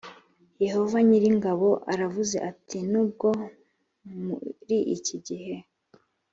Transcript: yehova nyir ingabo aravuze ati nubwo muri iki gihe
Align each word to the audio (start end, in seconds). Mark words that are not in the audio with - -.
yehova 0.63 0.97
nyir 1.07 1.23
ingabo 1.31 1.67
aravuze 1.91 2.35
ati 2.49 2.77
nubwo 2.91 3.29
muri 4.25 4.77
iki 4.95 5.15
gihe 5.27 5.55